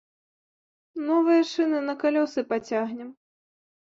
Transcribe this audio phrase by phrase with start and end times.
[1.09, 3.09] Новыя шыны на калёсы пацягнем!